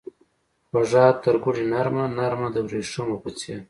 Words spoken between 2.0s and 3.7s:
نرمه دوریښمو په څیر